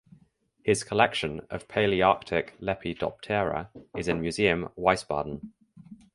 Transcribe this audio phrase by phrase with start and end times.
[0.63, 5.51] His collection of Palearctic lepidoptera is in Museum Wiesbaden